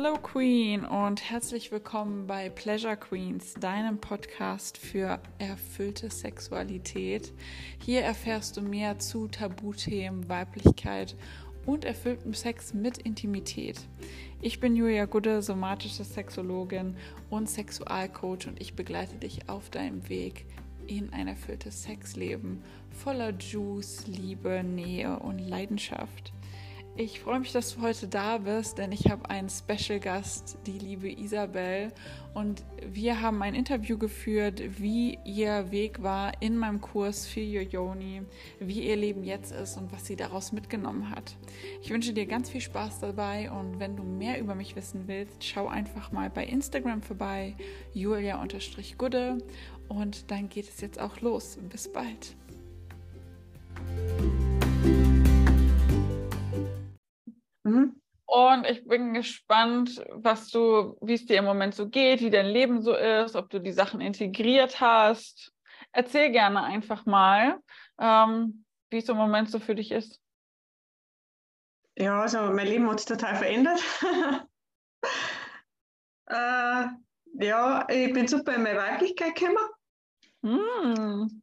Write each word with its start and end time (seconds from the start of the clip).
Hello 0.00 0.14
Queen 0.14 0.84
und 0.84 1.28
herzlich 1.28 1.72
willkommen 1.72 2.28
bei 2.28 2.50
Pleasure 2.50 2.96
Queens, 2.96 3.54
deinem 3.54 3.98
Podcast 3.98 4.78
für 4.78 5.18
erfüllte 5.38 6.08
Sexualität. 6.08 7.32
Hier 7.84 8.02
erfährst 8.02 8.56
du 8.56 8.62
mehr 8.62 9.00
zu 9.00 9.26
Tabuthemen, 9.26 10.28
Weiblichkeit 10.28 11.16
und 11.66 11.84
erfülltem 11.84 12.32
Sex 12.32 12.72
mit 12.74 12.98
Intimität. 12.98 13.80
Ich 14.40 14.60
bin 14.60 14.76
Julia 14.76 15.06
Gudde, 15.06 15.42
somatische 15.42 16.04
Sexologin 16.04 16.96
und 17.28 17.50
Sexualcoach 17.50 18.46
und 18.46 18.60
ich 18.60 18.76
begleite 18.76 19.16
dich 19.16 19.48
auf 19.48 19.68
deinem 19.68 20.08
Weg 20.08 20.46
in 20.86 21.12
ein 21.12 21.26
erfülltes 21.26 21.82
Sexleben 21.82 22.62
voller 22.92 23.32
Juice, 23.36 24.06
Liebe, 24.06 24.62
Nähe 24.62 25.18
und 25.18 25.40
Leidenschaft. 25.40 26.32
Ich 27.00 27.20
freue 27.20 27.38
mich, 27.38 27.52
dass 27.52 27.76
du 27.76 27.82
heute 27.82 28.08
da 28.08 28.38
bist, 28.38 28.76
denn 28.78 28.90
ich 28.90 29.08
habe 29.08 29.30
einen 29.30 29.48
Special 29.48 30.00
Gast, 30.00 30.58
die 30.66 30.80
liebe 30.80 31.08
Isabel. 31.08 31.92
Und 32.34 32.64
wir 32.84 33.22
haben 33.22 33.40
ein 33.40 33.54
Interview 33.54 33.96
geführt, 33.96 34.60
wie 34.80 35.16
ihr 35.24 35.70
Weg 35.70 36.02
war 36.02 36.32
in 36.42 36.56
meinem 36.56 36.80
Kurs 36.80 37.28
Your 37.36 37.62
Yoni, 37.62 38.22
wie 38.58 38.88
ihr 38.88 38.96
Leben 38.96 39.22
jetzt 39.22 39.52
ist 39.52 39.76
und 39.76 39.92
was 39.92 40.06
sie 40.06 40.16
daraus 40.16 40.50
mitgenommen 40.50 41.08
hat. 41.10 41.36
Ich 41.82 41.90
wünsche 41.90 42.12
dir 42.12 42.26
ganz 42.26 42.50
viel 42.50 42.60
Spaß 42.60 42.98
dabei 42.98 43.48
und 43.48 43.78
wenn 43.78 43.96
du 43.96 44.02
mehr 44.02 44.40
über 44.40 44.56
mich 44.56 44.74
wissen 44.74 45.04
willst, 45.06 45.44
schau 45.44 45.68
einfach 45.68 46.10
mal 46.10 46.30
bei 46.30 46.44
Instagram 46.44 47.02
vorbei, 47.02 47.54
julia-gudde. 47.94 49.38
Und 49.86 50.32
dann 50.32 50.48
geht 50.48 50.68
es 50.68 50.80
jetzt 50.80 50.98
auch 50.98 51.20
los. 51.20 51.60
Bis 51.70 51.92
bald. 51.92 52.34
Mhm. 57.68 58.00
Und 58.26 58.66
ich 58.66 58.86
bin 58.86 59.14
gespannt, 59.14 60.04
was 60.10 60.50
du, 60.50 60.98
wie 61.00 61.14
es 61.14 61.24
dir 61.24 61.38
im 61.38 61.46
Moment 61.46 61.74
so 61.74 61.88
geht, 61.88 62.20
wie 62.20 62.28
dein 62.28 62.46
Leben 62.46 62.82
so 62.82 62.94
ist, 62.94 63.34
ob 63.36 63.48
du 63.48 63.58
die 63.58 63.72
Sachen 63.72 64.02
integriert 64.02 64.80
hast. 64.80 65.54
Erzähl 65.92 66.30
gerne 66.30 66.62
einfach 66.62 67.06
mal, 67.06 67.58
ähm, 67.98 68.66
wie 68.90 68.98
es 68.98 69.08
im 69.08 69.16
Moment 69.16 69.50
so 69.50 69.58
für 69.58 69.74
dich 69.74 69.92
ist. 69.92 70.20
Ja, 71.96 72.20
also 72.20 72.38
mein 72.52 72.66
Leben 72.66 72.88
hat 72.90 73.00
sich 73.00 73.08
total 73.08 73.34
verändert. 73.34 73.82
äh, 76.26 76.84
ja, 77.40 77.88
ich 77.88 78.12
bin 78.12 78.28
super 78.28 78.54
in 78.54 78.62
meine 78.62 78.78
Weiblichkeit 78.78 79.34
gekommen. 79.34 79.68
Mm. 80.42 81.42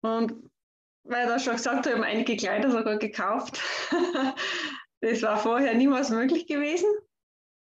Und 0.00 0.50
weil 1.04 1.24
ich 1.24 1.28
da 1.28 1.38
schon 1.38 1.54
gesagt 1.54 1.86
habe, 1.86 1.90
ich 1.90 1.94
habe 1.96 2.06
einige 2.06 2.36
Kleider 2.36 2.70
sogar 2.70 2.96
gekauft. 2.96 3.60
Das 5.00 5.22
war 5.22 5.36
vorher 5.36 5.74
niemals 5.74 6.10
möglich 6.10 6.46
gewesen. 6.46 6.88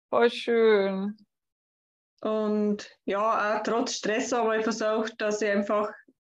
Voll 0.09 0.31
schön. 0.31 1.17
Und 2.23 2.91
ja, 3.05 3.57
auch 3.57 3.63
trotz 3.63 3.95
Stress, 3.95 4.33
aber 4.33 4.57
ich 4.57 4.65
versuche, 4.65 5.15
dass 5.19 5.43
ich 5.43 5.51
einfach 5.51 5.91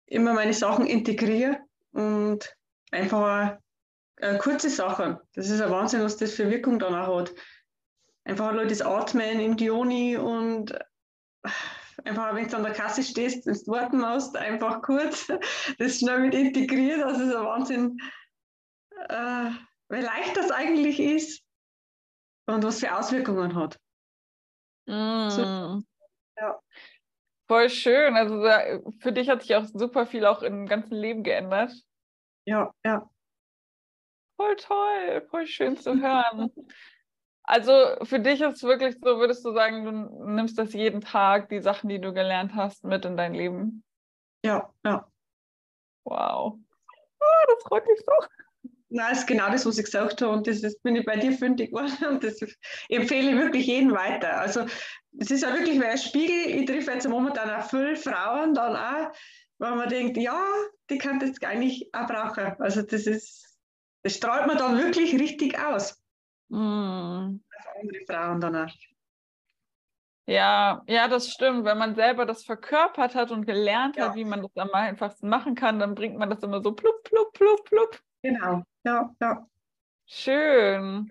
immer 0.06 0.34
meine 0.34 0.52
Sachen 0.52 0.86
integriere 0.86 1.60
und 1.92 2.54
einfach 2.90 3.58
äh, 4.16 4.36
kurze 4.38 4.68
Sachen. 4.68 5.18
Das 5.34 5.48
ist 5.48 5.60
ein 5.60 5.70
Wahnsinn, 5.70 6.02
was 6.02 6.16
das 6.16 6.34
für 6.34 6.50
Wirkung 6.50 6.78
dann 6.78 6.94
auch 6.94 7.20
hat. 7.20 7.34
Einfach 8.24 8.52
Leute 8.52 8.68
das 8.68 8.82
Atmen 8.82 9.40
in 9.40 9.56
die 9.56 9.70
Uni 9.70 10.16
und 10.16 10.78
einfach, 12.04 12.34
wenn 12.34 12.48
du 12.48 12.56
an 12.56 12.62
der 12.64 12.72
Kasse 12.72 13.02
stehst, 13.02 13.46
das 13.46 13.66
warten 13.66 14.00
musst, 14.00 14.36
einfach 14.36 14.82
kurz 14.82 15.26
das 15.78 15.98
schnell 15.98 16.20
mit 16.20 16.34
integriert. 16.34 17.00
Das 17.00 17.18
ist 17.18 17.34
ein 17.34 17.44
Wahnsinn. 17.44 17.96
Äh, 19.08 19.50
wie 19.90 20.00
leicht 20.00 20.36
das 20.36 20.50
eigentlich 20.50 21.00
ist 21.00 21.42
und 22.46 22.64
was 22.64 22.80
für 22.80 22.96
Auswirkungen 22.96 23.54
hat. 23.54 23.78
Mm. 24.86 25.28
So, 25.30 25.42
ja. 26.38 26.58
Voll 27.46 27.68
schön. 27.68 28.16
Also 28.16 28.42
für 29.00 29.12
dich 29.12 29.28
hat 29.28 29.42
sich 29.42 29.54
auch 29.56 29.64
super 29.64 30.06
viel 30.06 30.24
auch 30.24 30.42
im 30.42 30.66
ganzen 30.66 30.94
Leben 30.94 31.22
geändert. 31.22 31.72
Ja, 32.46 32.72
ja. 32.84 33.10
Voll 34.36 34.56
toll, 34.56 35.26
voll 35.28 35.46
schön 35.46 35.76
zu 35.76 35.92
hören. 36.00 36.50
Also 37.42 37.96
für 38.04 38.20
dich 38.20 38.40
ist 38.40 38.56
es 38.56 38.62
wirklich 38.62 38.96
so, 39.02 39.18
würdest 39.18 39.44
du 39.44 39.52
sagen, 39.52 39.84
du 39.84 39.90
nimmst 40.30 40.56
das 40.56 40.72
jeden 40.72 41.00
Tag, 41.00 41.48
die 41.48 41.60
Sachen, 41.60 41.88
die 41.88 42.00
du 42.00 42.12
gelernt 42.12 42.54
hast, 42.54 42.84
mit 42.84 43.04
in 43.04 43.16
dein 43.16 43.34
Leben? 43.34 43.82
Ja, 44.44 44.72
ja. 44.84 45.10
Wow. 46.04 46.58
Oh, 47.20 47.44
das 47.48 47.62
freut 47.64 47.86
mich 47.86 48.00
so. 48.06 48.12
Nein, 48.92 49.10
das 49.10 49.20
ist 49.20 49.26
genau 49.28 49.50
das, 49.50 49.64
was 49.64 49.78
ich 49.78 49.84
gesagt 49.84 50.20
habe. 50.20 50.32
Und 50.32 50.46
das 50.48 50.62
ist, 50.62 50.82
bin 50.82 50.96
ich 50.96 51.06
bei 51.06 51.16
dir 51.16 51.32
fündig 51.32 51.70
geworden. 51.70 51.92
Und 52.08 52.24
das 52.24 52.40
empfehle 52.88 53.30
ich 53.30 53.36
wirklich 53.36 53.66
jedem 53.66 53.92
weiter. 53.92 54.38
Also, 54.38 54.66
es 55.18 55.30
ist 55.30 55.42
ja 55.42 55.54
wirklich 55.54 55.80
wie 55.80 55.84
ein 55.84 55.98
Spiegel. 55.98 56.60
Ich 56.60 56.66
treffe 56.66 56.90
jetzt 56.90 57.08
momentan 57.08 57.50
auch 57.50 57.68
viele 57.70 57.94
Frauen 57.94 58.52
dann 58.52 58.74
auch, 58.74 59.12
weil 59.58 59.76
man 59.76 59.88
denkt, 59.88 60.16
ja, 60.16 60.44
die 60.90 60.98
kann 60.98 61.20
das 61.20 61.40
eigentlich 61.42 61.88
auch 61.92 62.06
brauchen. 62.06 62.56
Also, 62.58 62.82
das 62.82 63.06
ist, 63.06 63.56
das 64.02 64.16
strahlt 64.16 64.48
man 64.48 64.58
dann 64.58 64.76
wirklich 64.76 65.14
richtig 65.14 65.56
aus. 65.58 66.02
Mm. 66.48 67.38
Auf 67.38 67.66
andere 67.80 68.04
Frauen 68.08 68.40
dann 68.40 68.56
auch. 68.56 68.74
Ja, 70.26 70.82
ja, 70.88 71.06
das 71.06 71.30
stimmt. 71.30 71.64
Wenn 71.64 71.78
man 71.78 71.94
selber 71.94 72.26
das 72.26 72.44
verkörpert 72.44 73.14
hat 73.14 73.30
und 73.30 73.46
gelernt 73.46 73.96
ja. 73.96 74.08
hat, 74.08 74.16
wie 74.16 74.24
man 74.24 74.42
das 74.42 74.56
am 74.56 74.70
einfachsten 74.72 75.28
machen 75.28 75.54
kann, 75.54 75.78
dann 75.78 75.94
bringt 75.94 76.18
man 76.18 76.28
das 76.28 76.42
immer 76.42 76.60
so 76.60 76.72
plupp, 76.72 77.04
plupp, 77.04 77.32
plupp, 77.32 77.64
plupp. 77.64 78.00
Genau 78.22 78.62
ja, 78.84 79.14
ja. 79.20 79.46
Schön. 80.06 81.10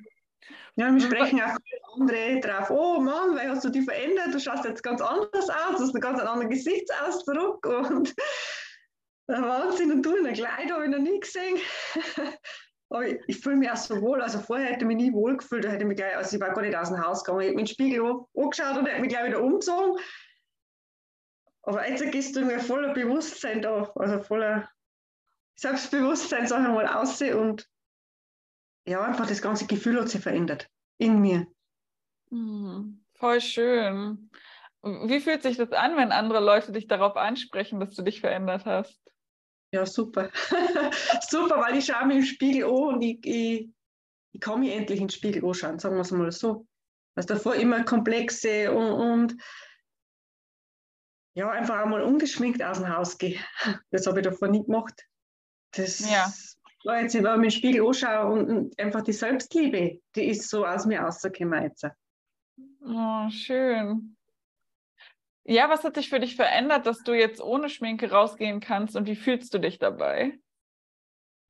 Ja, 0.76 0.94
wir 0.94 1.02
sprechen 1.02 1.42
auch 1.42 1.58
andere 1.96 2.40
drauf. 2.40 2.70
Oh 2.70 3.00
Mann, 3.00 3.36
weil 3.36 3.50
hast 3.50 3.66
du 3.66 3.70
dich 3.70 3.86
verändert? 3.86 4.34
Du 4.34 4.40
schaust 4.40 4.66
jetzt 4.66 4.82
ganz 4.82 5.02
anders 5.02 5.50
aus, 5.50 5.78
du 5.78 5.84
hast 5.84 5.94
einen 5.94 6.02
ganz 6.02 6.20
anderen 6.22 6.50
Gesichtsausdruck 6.50 7.66
und 7.66 8.16
Wahnsinn. 9.28 9.92
Und 9.92 10.04
du 10.04 10.16
in 10.16 10.24
der 10.24 10.34
Kleid 10.34 10.72
habe 10.72 10.86
ich 10.86 10.90
noch 10.90 11.00
nie 11.00 11.20
gesehen. 11.20 11.58
Aber 12.92 13.06
ich, 13.06 13.20
ich 13.28 13.40
fühle 13.40 13.58
mich 13.58 13.70
auch 13.70 13.76
so 13.76 14.02
wohl. 14.02 14.22
Also 14.22 14.40
vorher 14.40 14.70
hätte 14.70 14.82
ich 14.82 14.88
mich 14.88 14.98
nie 14.98 15.14
wohl 15.14 15.38
gefühlt. 15.38 15.64
Da 15.64 15.70
hätte 15.70 15.84
ich 15.84 15.88
mich 15.88 15.98
gleich, 15.98 16.16
also 16.16 16.36
ich 16.36 16.42
war 16.42 16.54
gar 16.54 16.62
nicht 16.62 16.76
aus 16.76 16.90
dem 16.90 17.06
Haus 17.06 17.24
gegangen. 17.24 17.42
Ich 17.42 17.48
habe 17.50 17.56
mir 17.56 17.64
den 17.64 17.68
Spiegel 17.68 18.26
angeschaut 18.36 18.78
und 18.78 18.88
hätte 18.88 19.02
mich 19.02 19.10
gleich 19.10 19.28
wieder 19.28 19.44
umgezogen. 19.44 20.00
Aber 21.64 21.88
jetzt 21.88 22.12
gehst 22.12 22.36
du 22.36 22.46
mir 22.46 22.60
voller 22.60 22.94
Bewusstsein 22.94 23.62
da, 23.62 23.92
also 23.96 24.24
voller 24.24 24.68
Selbstbewusstsein, 25.60 26.48
sag 26.48 26.62
ich 26.62 26.74
mal, 26.74 26.88
aussehen 26.88 27.38
und 27.38 27.70
ja, 28.88 29.02
einfach 29.02 29.28
das 29.28 29.42
ganze 29.42 29.68
Gefühl 29.68 30.00
hat 30.00 30.08
sich 30.08 30.22
verändert 30.22 30.70
in 30.98 31.20
mir. 31.20 31.48
Mhm. 32.30 33.04
Voll 33.16 33.42
schön. 33.42 34.32
Wie 34.82 35.20
fühlt 35.20 35.44
sich 35.44 35.58
das 35.58 35.74
an, 35.74 35.98
wenn 35.98 36.14
andere 36.14 36.40
Leute 36.40 36.72
dich 36.72 36.88
darauf 36.88 37.18
ansprechen, 37.18 37.82
dass 37.82 37.94
du 37.94 38.04
dich 38.04 38.22
verändert 38.22 38.66
hast? 38.66 39.02
Ja, 39.74 39.86
super. 39.86 40.32
super, 41.30 41.60
weil 41.60 41.78
ich 41.78 41.88
schaue 41.88 42.08
mir 42.08 42.16
im 42.16 42.24
Spiegel 42.24 42.64
an 42.64 42.96
und 42.96 43.02
ich, 43.02 43.20
ich, 43.26 43.70
ich 44.32 44.40
kann 44.40 44.62
mich 44.62 44.72
endlich 44.72 45.00
den 45.00 45.10
Spiegel 45.10 45.44
anschauen, 45.44 45.78
sagen 45.78 45.96
wir 45.96 46.02
es 46.02 46.12
mal 46.12 46.32
so. 46.32 46.66
Was 47.16 47.26
davor 47.26 47.56
immer 47.56 47.84
komplexe 47.84 48.72
und, 48.72 48.92
und 48.94 49.44
ja, 51.36 51.50
einfach 51.50 51.80
einmal 51.80 52.02
ungeschminkt 52.02 52.64
aus 52.64 52.78
dem 52.78 52.88
Haus 52.88 53.18
gehe. 53.18 53.40
Das 53.92 54.08
habe 54.08 54.22
ich 54.22 54.26
davor 54.26 54.48
nie 54.48 54.64
gemacht. 54.64 55.06
Das 55.72 56.00
ja. 56.00 56.32
war 56.84 57.02
jetzt, 57.02 57.14
wenn 57.16 57.26
ich 57.26 57.32
mir 57.32 57.42
den 57.42 57.52
Spiegel 57.52 57.86
anschaue 57.86 58.32
und, 58.32 58.50
und, 58.50 58.80
einfach 58.80 59.02
die 59.02 59.14
Selbstliebe, 59.14 60.00
die 60.16 60.26
ist 60.26 60.50
so 60.50 60.66
aus 60.66 60.86
mir 60.86 61.02
rausgekommen 61.02 61.64
jetzt. 61.64 61.86
Oh, 62.82 63.30
schön. 63.30 64.16
Ja, 65.46 65.70
was 65.70 65.84
hat 65.84 65.96
sich 65.96 66.10
für 66.10 66.20
dich 66.20 66.36
verändert, 66.36 66.86
dass 66.86 67.04
du 67.04 67.14
jetzt 67.14 67.42
ohne 67.42 67.70
Schminke 67.70 68.12
rausgehen 68.12 68.60
kannst 68.60 68.96
und 68.96 69.08
wie 69.08 69.16
fühlst 69.16 69.54
du 69.54 69.60
dich 69.60 69.80
dabei? 69.80 70.40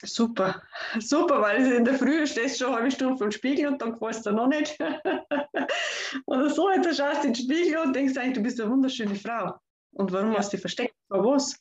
Super, 0.01 0.63
super, 0.99 1.41
weil 1.41 1.73
in 1.73 1.83
der 1.83 1.95
Früh 1.95 2.25
stehst 2.25 2.55
du 2.55 2.63
schon 2.63 2.67
eine 2.67 2.77
halbe 2.77 2.91
Stunde 2.91 3.17
vor 3.17 3.27
dem 3.27 3.31
Spiegel 3.31 3.67
und 3.67 3.81
dann 3.81 3.93
gefällt 3.93 4.15
es 4.15 4.23
dir 4.23 4.31
noch 4.31 4.47
nicht. 4.47 4.77
Oder 6.25 6.49
so, 6.49 6.71
jetzt 6.71 6.95
schaust 6.95 7.23
du 7.23 7.27
in 7.27 7.33
den 7.33 7.35
Spiegel 7.35 7.79
und 7.79 7.93
denkst 7.93 8.17
eigentlich, 8.17 8.35
du 8.35 8.43
bist 8.43 8.61
eine 8.61 8.71
wunderschöne 8.71 9.15
Frau. 9.15 9.59
Und 9.91 10.11
warum 10.11 10.31
ja. 10.31 10.37
hast 10.37 10.53
du 10.53 10.57
dich 10.57 10.61
versteckt? 10.61 10.95
Vor 11.09 11.25
was? 11.25 11.59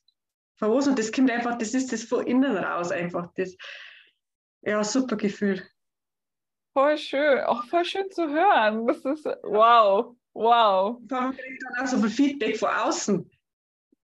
Von 0.59 0.73
was 0.73 0.89
und 0.89 0.99
das 0.99 1.13
kommt 1.13 1.31
einfach, 1.31 1.57
das 1.57 1.75
ist 1.75 1.93
das 1.93 2.03
von 2.03 2.27
innen 2.27 2.57
raus 2.57 2.91
einfach. 2.91 3.33
Das, 3.37 3.57
ja, 4.63 4.83
super 4.83 5.17
Gefühl. 5.17 5.63
Voll 6.75 6.99
schön, 6.99 7.41
auch 7.41 7.65
voll 7.67 7.85
schön 7.85 8.11
zu 8.11 8.29
hören. 8.29 8.87
Das 8.87 8.99
ist 8.99 9.25
wow, 9.43 10.17
wow. 10.35 10.99
Vor 11.09 11.19
allem 11.19 11.37
kriegt 11.37 11.63
dann 11.63 11.85
auch 11.85 11.89
so 11.89 11.99
viel 11.99 12.11
Feedback 12.11 12.59
von 12.59 12.69
außen. 12.69 13.31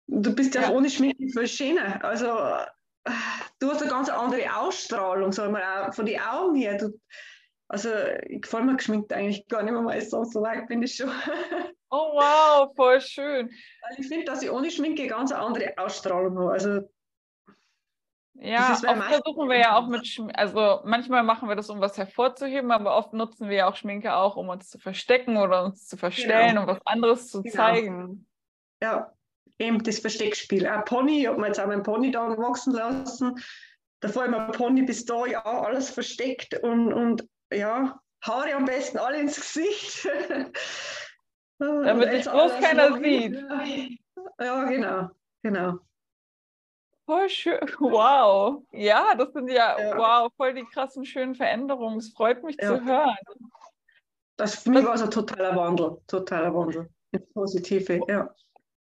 Du 0.06 0.34
bist 0.34 0.54
ja, 0.54 0.62
ja. 0.62 0.70
ohne 0.70 0.90
Schminke 0.90 1.28
viel 1.28 1.46
schöner. 1.48 2.04
Also 2.04 2.26
du 3.58 3.70
hast 3.70 3.82
eine 3.82 3.90
ganz 3.90 4.08
andere 4.08 4.56
Ausstrahlung, 4.56 5.32
sagen 5.32 5.54
wir 5.54 5.88
auch 5.88 5.94
von 5.94 6.06
den 6.06 6.20
Augen 6.20 6.54
her. 6.56 6.78
Du, 6.78 6.98
also 7.74 7.88
ich 8.28 8.40
gefällt 8.40 8.66
mir 8.66 8.76
geschminkt 8.76 9.12
eigentlich 9.12 9.48
gar 9.48 9.64
nicht 9.64 9.72
mehr 9.72 9.82
mal 9.82 10.00
so, 10.00 10.22
so 10.22 10.42
weit 10.42 10.68
bin 10.68 10.82
ich 10.82 10.94
schon. 10.94 11.10
Oh 11.90 12.10
wow, 12.14 12.74
voll 12.74 13.00
schön. 13.00 13.50
Ich 13.98 14.08
finde, 14.08 14.24
dass 14.24 14.42
ich 14.42 14.50
ohne 14.50 14.68
Schminke 14.68 15.06
ganz 15.06 15.30
eine 15.30 15.42
andere 15.42 15.74
Ausstrahlung 15.76 16.36
habe. 16.36 16.50
Also 16.50 16.80
Ja, 18.34 18.72
oft 18.72 18.80
versuchen 18.80 19.48
wir 19.48 19.58
ja 19.58 19.76
auch 19.76 19.86
mit, 19.86 20.04
Schm 20.04 20.28
also 20.34 20.80
manchmal 20.82 21.22
machen 21.22 21.48
wir 21.48 21.54
das, 21.54 21.70
um 21.70 21.80
was 21.80 21.96
hervorzuheben, 21.96 22.72
aber 22.72 22.96
oft 22.96 23.12
nutzen 23.12 23.48
wir 23.48 23.56
ja 23.58 23.68
auch 23.68 23.76
Schminke 23.76 24.16
auch, 24.16 24.34
um 24.34 24.48
uns 24.48 24.70
zu 24.70 24.80
verstecken 24.80 25.36
oder 25.36 25.64
uns 25.64 25.86
zu 25.86 25.96
verstellen, 25.96 26.56
genau. 26.56 26.62
um 26.62 26.66
was 26.66 26.80
anderes 26.84 27.28
zu 27.28 27.42
genau. 27.42 27.54
zeigen. 27.54 28.26
Ja, 28.82 29.12
eben 29.58 29.80
das 29.80 30.00
Versteckspiel. 30.00 30.66
Ein 30.66 30.84
Pony, 30.84 31.20
ich 31.20 31.26
habe 31.28 31.40
mir 31.40 31.46
jetzt 31.46 31.60
auch 31.60 31.66
meinen 31.66 31.84
Pony 31.84 32.10
da 32.10 32.36
wachsen 32.38 32.72
lassen. 32.72 33.36
Davor 34.00 34.24
immer 34.24 34.50
Pony 34.50 34.82
bis 34.82 35.04
da, 35.04 35.26
ja, 35.26 35.44
alles 35.44 35.90
versteckt 35.90 36.58
und, 36.60 36.92
und 36.92 37.24
ja, 37.52 38.00
Haare 38.22 38.54
am 38.54 38.64
besten 38.64 38.98
alle 38.98 39.20
ins 39.20 39.36
Gesicht. 39.36 40.08
Damit 41.58 42.12
dich 42.12 42.24
bloß 42.24 42.52
keiner 42.60 42.98
sieht. 42.98 43.44
Ja, 44.38 44.64
genau, 44.64 45.10
genau. 45.42 45.78
Voll 47.04 47.28
schön. 47.28 47.60
Wow. 47.78 48.64
Ja, 48.72 49.14
das 49.16 49.32
sind 49.32 49.48
ja, 49.48 49.78
ja, 49.78 49.96
wow, 49.96 50.32
voll 50.36 50.54
die 50.54 50.64
krassen, 50.64 51.04
schönen 51.04 51.34
Veränderungen. 51.34 51.98
Es 51.98 52.10
freut 52.10 52.42
mich 52.42 52.56
ja. 52.60 52.68
zu 52.68 52.84
hören. 52.84 53.16
Das 54.36 54.62
für 54.62 54.70
mich 54.70 54.84
war 54.84 54.96
so 54.96 55.04
ein 55.04 55.10
totaler 55.10 55.54
Wandel, 55.54 56.00
totaler 56.06 56.54
Wandel. 56.54 56.88
Ins 57.12 57.28
Positive, 57.32 58.00
ja. 58.08 58.34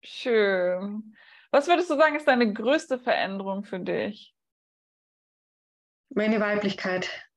Schön. 0.03 1.15
Was 1.51 1.67
würdest 1.67 1.89
du 1.89 1.95
sagen, 1.95 2.15
ist 2.15 2.27
deine 2.27 2.51
größte 2.51 2.97
Veränderung 2.97 3.63
für 3.63 3.79
dich? 3.79 4.33
Meine 6.09 6.39
Weiblichkeit. 6.39 7.28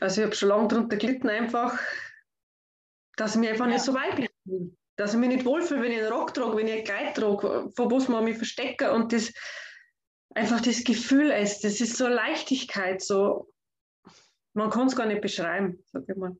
Also 0.00 0.20
ich 0.20 0.26
habe 0.26 0.34
schon 0.34 0.48
lange 0.48 0.68
darunter 0.68 0.96
gelitten, 0.96 1.28
einfach, 1.28 1.78
dass 3.16 3.34
ich 3.34 3.40
mich 3.40 3.50
einfach 3.50 3.66
ja. 3.66 3.72
nicht 3.72 3.84
so 3.84 3.94
weiblich 3.94 4.30
fühle. 4.44 4.70
Dass 4.96 5.14
ich 5.14 5.18
mich 5.18 5.28
nicht 5.28 5.44
wohlfühle, 5.44 5.82
wenn 5.82 5.92
ich 5.92 6.00
einen 6.00 6.12
Rock 6.12 6.34
trage, 6.34 6.56
wenn 6.56 6.68
ich 6.68 6.74
ein 6.74 6.84
Kleid 6.84 7.16
trage, 7.16 7.70
von 7.74 7.90
wo 7.90 7.98
man 8.12 8.24
mich 8.24 8.36
verstecke. 8.36 8.92
Und 8.92 9.12
das 9.12 9.32
einfach 10.34 10.60
das 10.60 10.84
Gefühl 10.84 11.30
ist, 11.30 11.64
das 11.64 11.80
ist 11.80 11.96
so 11.96 12.08
Leichtigkeit, 12.08 13.02
so 13.02 13.52
man 14.54 14.70
kann 14.70 14.86
es 14.86 14.96
gar 14.96 15.06
nicht 15.06 15.22
beschreiben, 15.22 15.82
sag 15.86 16.04
ich 16.08 16.16
mal. 16.16 16.36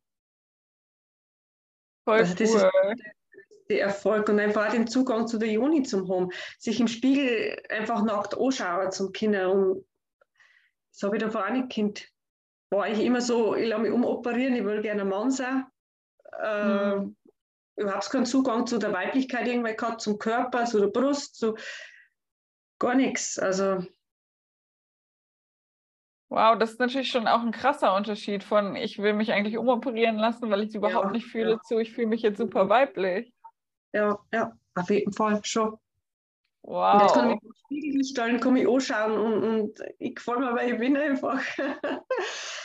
Voll 2.05 2.19
also 2.19 2.35
das 2.35 2.51
cool. 2.51 2.95
ist 2.97 3.05
der 3.71 3.81
Erfolg 3.81 4.29
und 4.29 4.41
einfach 4.41 4.71
den 4.71 4.87
Zugang 4.87 5.27
zu 5.27 5.39
der 5.39 5.51
Juni 5.51 5.83
zum 5.83 6.09
haben, 6.09 6.31
sich 6.59 6.81
im 6.81 6.89
Spiegel 6.89 7.63
einfach 7.69 8.03
nackt 8.03 8.37
anschauen 8.37 8.91
zum 8.93 9.13
Kinder 9.13 9.53
und 9.53 9.87
das 10.93 11.03
habe 11.05 11.17
ich 11.17 11.23
davor 11.23 11.47
auch 11.47 11.53
nicht 11.53 11.71
Kind. 11.71 12.12
War 12.73 12.89
ich 12.89 13.01
immer 13.01 13.21
so, 13.21 13.55
ich 13.55 13.69
lasse 13.69 13.83
mich 13.83 13.93
umoperieren, 13.93 14.55
ich 14.55 14.65
will 14.65 14.81
gerne 14.81 15.03
ein 15.03 15.09
Mann 15.09 15.31
sein. 15.31 15.67
Äh, 16.43 16.97
mhm. 16.97 17.17
Überhaupt 17.77 18.11
keinen 18.11 18.25
Zugang 18.25 18.67
zu 18.67 18.79
der 18.79 18.93
Weiblichkeit 18.93 19.47
irgendwie 19.47 19.77
gehabt, 19.77 20.01
zum 20.01 20.19
Körper, 20.19 20.65
zu 20.65 20.81
der 20.81 20.87
Brust, 20.87 21.37
zu 21.37 21.55
gar 22.79 22.95
nichts. 22.95 23.39
Also 23.39 23.85
Wow, 26.31 26.57
das 26.59 26.73
ist 26.73 26.81
natürlich 26.81 27.11
schon 27.11 27.29
auch 27.29 27.43
ein 27.43 27.53
krasser 27.53 27.95
Unterschied 27.95 28.43
von, 28.43 28.75
ich 28.75 28.99
will 28.99 29.13
mich 29.13 29.33
eigentlich 29.33 29.59
umoperieren 29.59 30.17
lassen, 30.17 30.49
weil 30.49 30.63
ich 30.63 30.71
es 30.71 30.75
überhaupt 30.75 31.09
ja, 31.09 31.13
nicht 31.13 31.27
fühle, 31.27 31.51
ja. 31.51 31.61
zu, 31.61 31.79
ich 31.79 31.93
fühle 31.93 32.07
mich 32.07 32.23
jetzt 32.23 32.39
super 32.39 32.71
weiblich. 32.71 33.35
Ja, 33.93 34.19
ja, 34.33 34.51
auf 34.75 34.89
jeden 34.89 35.13
Fall 35.13 35.45
schon. 35.45 35.77
Wow. 36.63 36.95
Und 36.95 37.01
jetzt 37.03 37.13
kann 37.13 37.31
ich 37.31 37.35
mich 37.35 37.45
im 37.45 37.55
Spiegel 37.67 38.05
stellen, 38.05 38.41
kann 38.41 38.57
ich 38.57 38.67
anschauen 38.67 39.13
und, 39.13 39.45
und 39.45 39.81
ich 39.99 40.15
gefällt 40.15 40.39
mir, 40.39 40.55
weil 40.55 40.73
ich 40.73 40.79
bin 40.79 40.97
einfach. 40.97 41.39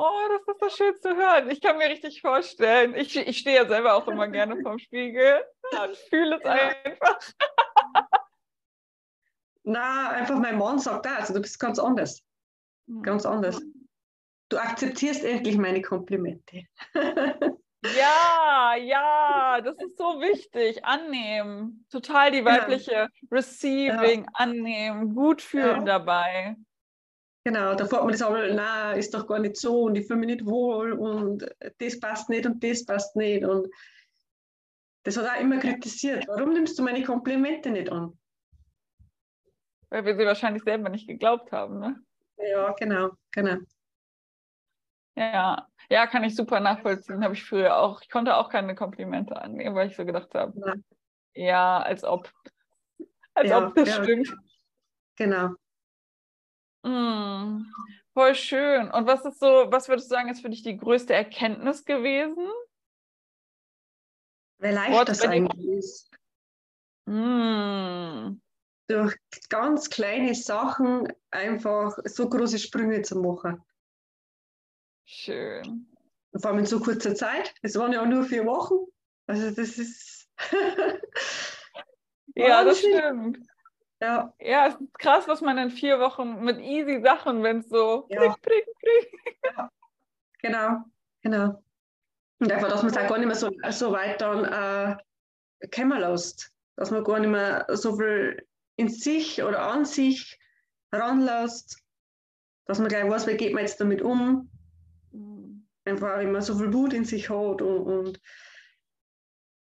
oh, 0.00 0.28
das 0.28 0.54
ist 0.54 0.60
so 0.60 0.84
schön 0.84 0.96
zu 1.00 1.16
hören. 1.16 1.50
Ich 1.50 1.60
kann 1.60 1.76
mir 1.78 1.88
richtig 1.88 2.20
vorstellen. 2.20 2.94
Ich, 2.94 3.16
ich 3.16 3.38
stehe 3.38 3.56
ja 3.56 3.68
selber 3.68 3.94
auch 3.94 4.08
immer 4.08 4.28
gerne 4.28 4.60
vorm 4.62 4.78
Spiegel 4.78 5.44
und 5.84 5.96
fühle 6.08 6.36
es 6.36 6.44
ja. 6.44 6.52
einfach. 6.84 7.18
Na, 9.62 10.10
einfach 10.10 10.38
mein 10.38 10.58
Mann 10.58 10.78
sagt 10.78 11.06
auch, 11.06 11.12
also 11.12 11.34
du 11.34 11.40
bist 11.40 11.60
ganz 11.60 11.78
anders. 11.78 12.22
Mhm. 12.86 13.02
Ganz 13.02 13.26
anders. 13.26 13.60
Du 14.48 14.58
akzeptierst 14.58 15.22
endlich 15.22 15.56
meine 15.58 15.82
Komplimente. 15.82 16.64
Ja, 17.96 18.74
ja, 18.76 19.58
das 19.62 19.74
ist 19.78 19.96
so 19.96 20.20
wichtig. 20.20 20.84
Annehmen. 20.84 21.86
Total 21.90 22.30
die 22.30 22.44
weibliche 22.44 22.92
ja. 22.92 23.08
Receiving, 23.30 24.24
ja. 24.24 24.30
annehmen, 24.34 25.14
gut 25.14 25.40
fühlen 25.40 25.86
dabei. 25.86 26.56
Genau, 27.44 27.74
da 27.74 27.86
fährt 27.86 28.02
man 28.02 28.12
das 28.12 28.22
aber, 28.22 28.52
na, 28.52 28.92
ist 28.92 29.14
doch 29.14 29.26
gar 29.26 29.38
nicht 29.38 29.56
so 29.56 29.84
und 29.84 29.94
ich 29.94 30.06
fühle 30.06 30.20
mich 30.20 30.26
nicht 30.26 30.46
wohl 30.46 30.92
und 30.92 31.48
das 31.78 31.98
passt 31.98 32.28
nicht 32.28 32.44
und 32.44 32.62
das 32.62 32.84
passt 32.84 33.16
nicht. 33.16 33.44
Und 33.44 33.68
das 35.04 35.16
hat 35.16 35.26
auch 35.26 35.40
immer 35.40 35.58
kritisiert. 35.58 36.28
Warum 36.28 36.52
nimmst 36.52 36.78
du 36.78 36.82
meine 36.82 37.02
Komplimente 37.02 37.70
nicht 37.70 37.90
an? 37.90 38.18
Weil 39.88 40.04
wir 40.04 40.16
sie 40.16 40.26
wahrscheinlich 40.26 40.62
selber 40.64 40.90
nicht 40.90 41.08
geglaubt 41.08 41.50
haben, 41.50 41.80
ne? 41.80 41.96
Ja, 42.36 42.72
genau, 42.72 43.10
genau. 43.32 43.56
Ja, 45.16 45.66
ja, 45.88 46.06
kann 46.06 46.24
ich 46.24 46.36
super 46.36 46.60
nachvollziehen. 46.60 47.24
Habe 47.24 47.34
ich 47.34 47.44
früher 47.44 47.76
auch. 47.76 48.00
Ich 48.02 48.10
konnte 48.10 48.36
auch 48.36 48.48
keine 48.48 48.74
Komplimente 48.74 49.36
annehmen, 49.40 49.74
weil 49.74 49.88
ich 49.88 49.96
so 49.96 50.04
gedacht 50.04 50.34
habe, 50.34 50.52
ja, 50.58 50.74
ja 51.34 51.82
als 51.82 52.04
ob. 52.04 52.30
Als 53.34 53.50
ja, 53.50 53.66
ob 53.66 53.74
das 53.74 53.88
ja. 53.88 54.02
stimmt. 54.02 54.34
Genau. 55.16 55.54
Mm, 56.82 57.66
voll 58.14 58.34
schön. 58.34 58.90
Und 58.90 59.06
was 59.06 59.24
ist 59.24 59.38
so, 59.38 59.66
was 59.70 59.88
würdest 59.88 60.10
du 60.10 60.14
sagen, 60.14 60.28
ist 60.28 60.40
für 60.40 60.50
dich 60.50 60.62
die 60.62 60.76
größte 60.76 61.14
Erkenntnis 61.14 61.84
gewesen? 61.84 62.48
Wie 64.58 64.68
leicht 64.68 64.92
Wort, 64.92 65.08
das 65.08 65.22
eigentlich 65.22 65.66
ist. 65.66 66.10
Mm. 67.06 68.40
Durch 68.88 69.16
ganz 69.48 69.88
kleine 69.88 70.34
Sachen 70.34 71.08
einfach 71.30 71.96
so 72.04 72.28
große 72.28 72.58
Sprünge 72.58 73.02
zu 73.02 73.18
machen. 73.18 73.62
Schön. 75.04 75.86
Vor 76.36 76.50
allem 76.50 76.60
in 76.60 76.66
so 76.66 76.80
kurzer 76.80 77.14
Zeit. 77.14 77.54
Es 77.62 77.76
waren 77.76 77.92
ja 77.92 78.02
auch 78.02 78.06
nur 78.06 78.24
vier 78.24 78.44
Wochen. 78.46 78.86
Also 79.26 79.50
das 79.50 79.78
ist. 79.78 80.28
ja, 82.34 82.64
das 82.64 82.78
stimmt. 82.78 83.38
Ja. 84.00 84.32
ja, 84.40 84.66
es 84.66 84.74
ist 84.74 84.98
krass, 84.98 85.28
was 85.28 85.42
man 85.42 85.58
in 85.58 85.70
vier 85.70 86.00
Wochen 86.00 86.42
mit 86.42 86.58
easy 86.58 87.02
Sachen, 87.02 87.42
wenn 87.42 87.58
es 87.58 87.68
so 87.68 88.06
ja. 88.08 88.20
Prick, 88.20 88.40
prick, 88.42 88.66
prick. 88.80 89.38
Ja. 89.44 89.70
Genau, 90.42 90.78
genau. 91.22 91.62
Und 92.38 92.50
einfach, 92.50 92.68
dass 92.68 92.82
man 92.82 92.90
es 92.90 92.96
auch 92.96 93.08
gar 93.08 93.18
nicht 93.18 93.26
mehr 93.26 93.36
so, 93.36 93.50
so 93.70 93.92
weit 93.92 94.22
dann 94.22 94.44
äh, 94.44 95.68
kommen 95.68 96.00
lässt. 96.00 96.50
Dass 96.76 96.90
man 96.90 97.04
gar 97.04 97.18
nicht 97.20 97.28
mehr 97.28 97.66
so 97.68 97.96
viel 97.96 98.46
in 98.76 98.88
sich 98.88 99.42
oder 99.42 99.60
an 99.60 99.84
sich 99.84 100.38
heranlässt. 100.90 101.82
Dass 102.64 102.78
man 102.78 102.88
gleich 102.88 103.06
weiß, 103.06 103.26
wie 103.26 103.36
geht 103.36 103.52
man 103.52 103.64
jetzt 103.64 103.80
damit 103.80 104.00
um 104.00 104.50
einfach 105.84 106.20
immer 106.20 106.42
so 106.42 106.56
viel 106.56 106.72
Wut 106.72 106.92
in 106.92 107.04
sich 107.04 107.28
hat 107.30 107.62
und, 107.62 107.86
und 107.86 108.20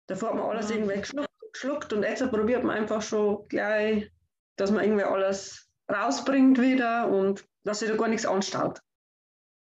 davor 0.07 0.31
hat 0.31 0.37
man 0.37 0.50
alles 0.50 0.69
mhm. 0.69 0.76
irgendwie 0.76 1.00
geschluckt, 1.00 1.29
geschluckt 1.52 1.92
und 1.92 2.02
jetzt 2.02 2.28
probiert 2.30 2.64
man 2.64 2.76
einfach 2.76 3.02
schon 3.02 3.47
gleich, 3.49 4.11
dass 4.56 4.71
man 4.71 4.85
irgendwie 4.85 5.04
alles 5.04 5.68
rausbringt 5.90 6.61
wieder 6.61 7.09
und 7.09 7.44
dass 7.64 7.80
sich 7.80 7.88
da 7.88 7.97
gar 7.97 8.09
nichts 8.09 8.26
anstaut. 8.26 8.80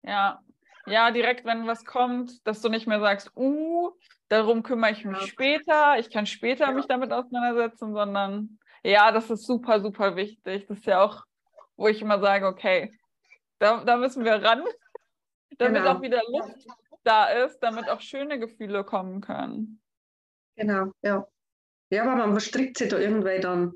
Ja, 0.04 0.42
ja, 0.88 1.10
direkt, 1.12 1.46
wenn 1.46 1.66
was 1.66 1.84
kommt, 1.84 2.46
dass 2.46 2.62
du 2.62 2.70
nicht 2.70 2.86
mehr 2.86 3.00
sagst, 3.00 3.32
uh, 3.36 3.92
darum 4.28 4.62
kümmere 4.62 4.92
ich 4.92 5.04
mich 5.04 5.20
ja. 5.20 5.28
später, 5.28 6.00
ich 6.00 6.12
kann 6.12 6.26
später 6.26 6.66
ja. 6.66 6.72
mich 6.72 6.86
damit 6.86 7.12
auseinandersetzen, 7.12 7.94
sondern 7.94 8.60
ja, 8.84 9.12
das 9.12 9.32
ist 9.32 9.48
super, 9.48 9.80
super 9.80 10.16
wichtig. 10.16 10.68
Das 10.68 10.78
ist 10.78 10.86
ja 10.86 11.02
auch, 11.02 11.24
wo 11.76 11.88
ich 11.88 12.02
immer 12.02 12.20
sage, 12.20 12.46
okay, 12.46 12.94
da, 13.58 13.84
da 13.84 13.98
müssen 13.98 14.24
wir 14.24 14.44
ran 14.44 14.64
damit 15.58 15.82
genau. 15.82 15.96
auch 15.96 16.02
wieder 16.02 16.22
Luft 16.28 16.68
da 17.04 17.28
ist, 17.30 17.60
damit 17.60 17.90
auch 17.90 18.02
schöne 18.02 18.40
Gefühle 18.40 18.84
kommen 18.84 19.22
können. 19.22 19.82
Genau, 20.56 20.92
ja. 21.02 21.28
Ja, 21.96 22.04
aber 22.04 22.16
man 22.16 22.34
verstrickt 22.34 22.78
sich 22.78 22.90
da 22.90 22.98
irgendwie 22.98 23.40
dann 23.40 23.74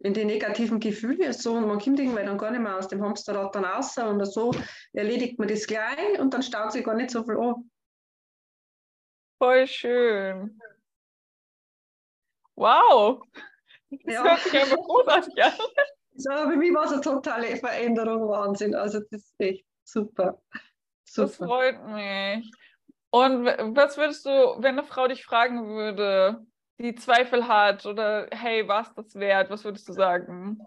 in 0.00 0.14
die 0.14 0.24
negativen 0.24 0.78
Gefühle 0.78 1.32
so 1.32 1.54
und 1.54 1.66
man 1.66 1.80
kommt 1.80 1.98
irgendwie 1.98 2.24
dann 2.24 2.38
gar 2.38 2.50
nicht 2.50 2.60
mehr 2.60 2.76
aus 2.76 2.86
dem 2.86 3.02
Hamsterrad 3.02 3.54
dann 3.54 3.64
raus 3.64 3.96
und 3.98 4.24
so 4.24 4.52
erledigt 4.92 5.38
man 5.38 5.48
das 5.48 5.66
gleich 5.66 6.18
und 6.20 6.32
dann 6.32 6.42
staut 6.42 6.72
sich 6.72 6.84
gar 6.84 6.94
nicht 6.94 7.10
so 7.10 7.24
viel 7.24 7.36
an. 7.36 7.70
Voll 9.38 9.66
schön. 9.66 10.60
Wow. 12.54 13.22
Das 13.90 14.14
ja. 14.14 14.24
hört 14.24 14.40
sich 14.40 14.60
einfach 14.60 14.76
großartig 14.76 15.44
an. 15.44 15.52
So, 16.18 16.30
für 16.30 16.56
mich 16.56 16.72
war 16.72 16.86
es 16.86 16.92
eine 16.92 17.02
totale 17.02 17.56
Veränderung, 17.56 18.26
Wahnsinn. 18.30 18.74
Also 18.74 19.00
das 19.00 19.20
ist 19.20 19.34
echt 19.36 19.66
super. 19.84 20.40
Super. 21.04 21.26
Das 21.26 21.36
freut 21.36 21.84
mich. 21.88 22.50
Und 23.10 23.44
was 23.76 23.98
würdest 23.98 24.24
du, 24.24 24.30
wenn 24.30 24.78
eine 24.78 24.84
Frau 24.84 25.08
dich 25.08 25.26
fragen 25.26 25.68
würde, 25.68 26.42
die 26.78 26.94
Zweifel 26.94 27.48
hat 27.48 27.86
oder 27.86 28.28
hey, 28.32 28.66
was 28.68 28.92
das 28.94 29.14
wert, 29.14 29.50
was 29.50 29.64
würdest 29.64 29.88
du 29.88 29.92
sagen? 29.92 30.60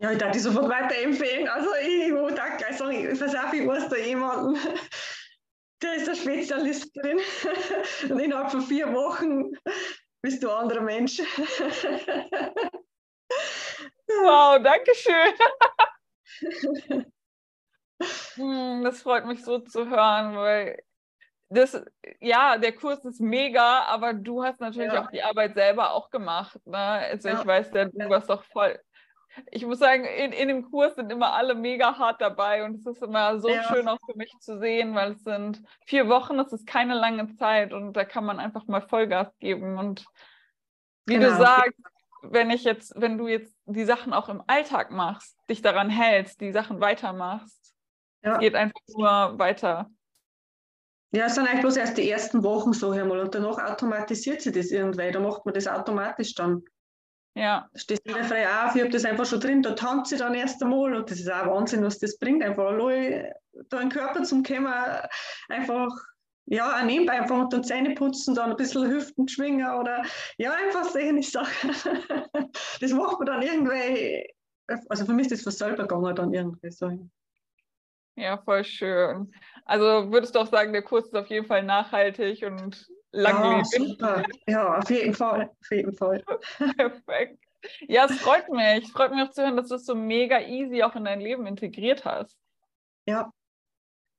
Ja, 0.00 0.10
ich 0.10 0.18
darf 0.18 0.32
die 0.32 0.38
sofort 0.40 0.68
weiterempfehlen. 0.68 1.48
Also 1.48 1.68
ich 1.82 2.12
muss 2.12 2.34
da 2.34 2.56
gleich 2.56 2.76
sagen, 2.76 2.92
ich 2.92 3.20
weiß 3.20 3.34
auch, 3.36 3.52
ich 3.52 3.66
weiß 3.66 3.88
da 3.88 3.96
jemanden, 3.96 4.58
der 5.82 5.94
ist 5.94 6.08
ein 6.08 6.16
Spezialist 6.16 6.94
drin. 6.96 7.20
Und 8.10 8.18
innerhalb 8.18 8.50
von 8.50 8.60
vier 8.60 8.92
Wochen 8.92 9.52
bist 10.22 10.42
du 10.42 10.50
ein 10.50 10.62
anderer 10.62 10.82
Mensch. 10.82 11.20
Wow, 14.06 14.62
danke 14.62 14.94
schön. 14.94 15.34
Hm, 18.36 18.82
das 18.84 19.02
freut 19.02 19.26
mich 19.26 19.44
so 19.44 19.58
zu 19.60 19.88
hören, 19.88 20.36
weil 20.36 20.82
das, 21.54 21.82
ja, 22.20 22.58
der 22.58 22.72
Kurs 22.72 23.04
ist 23.04 23.20
mega, 23.20 23.84
aber 23.84 24.12
du 24.12 24.44
hast 24.44 24.60
natürlich 24.60 24.92
ja. 24.92 25.04
auch 25.04 25.10
die 25.10 25.22
Arbeit 25.22 25.54
selber 25.54 25.92
auch 25.92 26.10
gemacht. 26.10 26.58
Ne? 26.66 26.76
Also 26.76 27.28
ja. 27.28 27.40
ich 27.40 27.46
weiß, 27.46 27.70
ja, 27.72 27.86
du 27.86 28.08
warst 28.08 28.28
doch 28.28 28.44
voll. 28.44 28.78
Ich 29.50 29.66
muss 29.66 29.80
sagen, 29.80 30.04
in, 30.04 30.32
in 30.32 30.48
dem 30.48 30.70
Kurs 30.70 30.94
sind 30.94 31.10
immer 31.10 31.32
alle 31.32 31.54
mega 31.54 31.98
hart 31.98 32.20
dabei 32.20 32.64
und 32.64 32.76
es 32.76 32.86
ist 32.86 33.02
immer 33.02 33.40
so 33.40 33.48
ja. 33.48 33.64
schön 33.64 33.88
auch 33.88 33.98
für 34.06 34.16
mich 34.16 34.32
zu 34.38 34.58
sehen, 34.60 34.94
weil 34.94 35.12
es 35.12 35.24
sind 35.24 35.60
vier 35.86 36.08
Wochen, 36.08 36.36
das 36.36 36.52
ist 36.52 36.66
keine 36.66 36.94
lange 36.94 37.34
Zeit 37.34 37.72
und 37.72 37.94
da 37.94 38.04
kann 38.04 38.24
man 38.24 38.38
einfach 38.38 38.66
mal 38.66 38.80
Vollgas 38.80 39.36
geben. 39.38 39.76
Und 39.76 40.04
wie 41.06 41.14
genau. 41.14 41.30
du 41.30 41.36
sagst, 41.36 41.80
wenn 42.22 42.50
ich 42.50 42.64
jetzt, 42.64 42.92
wenn 42.96 43.18
du 43.18 43.26
jetzt 43.26 43.54
die 43.66 43.84
Sachen 43.84 44.12
auch 44.12 44.28
im 44.28 44.42
Alltag 44.46 44.90
machst, 44.90 45.36
dich 45.50 45.62
daran 45.62 45.90
hältst, 45.90 46.40
die 46.40 46.52
Sachen 46.52 46.80
weitermachst, 46.80 47.74
ja. 48.22 48.34
es 48.34 48.38
geht 48.38 48.54
einfach 48.54 48.80
nur 48.88 49.38
weiter. 49.38 49.90
Ja, 51.14 51.26
es 51.26 51.36
sind 51.36 51.46
eigentlich 51.46 51.60
bloß 51.60 51.76
erst 51.76 51.96
die 51.96 52.10
ersten 52.10 52.42
Wochen 52.42 52.72
so 52.72 52.90
einmal 52.90 53.20
und 53.20 53.34
danach 53.34 53.58
automatisiert 53.58 54.42
sich 54.42 54.52
das 54.52 54.70
irgendwie. 54.72 55.12
Da 55.12 55.20
macht 55.20 55.44
man 55.44 55.54
das 55.54 55.68
automatisch 55.68 56.34
dann. 56.34 56.64
Ja. 57.36 57.68
Stehst 57.74 58.02
du 58.04 58.12
frei 58.12 58.46
auf, 58.48 58.74
ich 58.74 58.82
habe 58.82 58.90
das 58.90 59.04
einfach 59.04 59.26
schon 59.26 59.40
drin, 59.40 59.62
da 59.62 59.72
tanzt 59.72 60.10
sie 60.10 60.16
dann 60.16 60.34
erst 60.34 60.62
einmal 60.62 60.94
und 60.94 61.10
das 61.10 61.20
ist 61.20 61.30
auch 61.30 61.46
Wahnsinn, 61.46 61.84
was 61.84 61.98
das 61.98 62.18
bringt. 62.18 62.42
Einfach 62.42 62.64
allein 62.64 63.32
da 63.68 63.78
den 63.78 63.90
Körper 63.90 64.22
zum 64.24 64.42
Kommen, 64.42 64.72
einfach, 65.48 65.90
ja, 66.46 66.76
auch 66.76 66.84
nebenbei 66.84 67.20
einfach 67.20 67.38
unter 67.38 67.58
den 67.58 67.64
Zähne 67.64 67.94
putzen, 67.94 68.34
dann 68.34 68.50
ein 68.50 68.56
bisschen 68.56 68.88
Hüften 68.88 69.28
schwingen 69.28 69.68
oder 69.80 70.02
ja, 70.38 70.52
einfach 70.52 70.84
sehen, 70.90 71.18
ich 71.18 71.30
sage. 71.30 71.48
das 72.80 72.92
macht 72.92 73.18
man 73.18 73.26
dann 73.26 73.42
irgendwie, 73.42 74.32
also 74.88 75.06
für 75.06 75.12
mich 75.12 75.30
ist 75.30 75.32
das 75.32 75.42
von 75.42 75.52
selber 75.52 75.82
gegangen 75.86 76.14
dann 76.14 76.32
irgendwie 76.32 76.70
so. 76.70 76.88
Ja, 78.16 78.38
voll 78.38 78.64
schön. 78.64 79.32
Also 79.64 80.10
würdest 80.12 80.34
du 80.34 80.40
auch 80.40 80.46
sagen, 80.46 80.72
der 80.72 80.82
Kurs 80.82 81.06
ist 81.06 81.16
auf 81.16 81.26
jeden 81.28 81.46
Fall 81.46 81.62
nachhaltig 81.62 82.44
und 82.44 82.86
langlebig? 83.12 83.66
Ja, 83.72 83.84
super. 83.86 84.22
Ja, 84.46 84.78
auf 84.78 84.90
jeden 84.90 85.14
Fall. 85.14 85.50
Auf 85.60 85.70
jeden 85.70 85.92
Fall. 85.94 86.22
Perfekt. 86.76 87.38
Ja, 87.88 88.04
es 88.04 88.18
freut 88.20 88.48
mich. 88.50 88.84
Es 88.84 88.90
freut 88.90 89.10
mich 89.10 89.22
auch 89.22 89.30
zu 89.30 89.42
hören, 89.42 89.56
dass 89.56 89.68
du 89.68 89.76
es 89.76 89.86
so 89.86 89.94
mega 89.94 90.40
easy 90.40 90.82
auch 90.82 90.94
in 90.94 91.04
dein 91.04 91.20
Leben 91.20 91.46
integriert 91.46 92.04
hast. 92.04 92.38
Ja. 93.06 93.32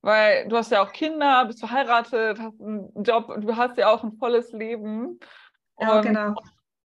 Weil 0.01 0.47
du 0.47 0.57
hast 0.57 0.71
ja 0.71 0.83
auch 0.83 0.91
Kinder, 0.91 1.45
bist 1.45 1.59
verheiratet, 1.59 2.39
hast 2.39 2.61
einen 2.61 2.91
Job, 3.03 3.33
du 3.39 3.55
hast 3.55 3.77
ja 3.77 3.91
auch 3.91 4.03
ein 4.03 4.17
volles 4.17 4.51
Leben. 4.51 5.19
Ja, 5.79 6.01
genau. 6.01 6.35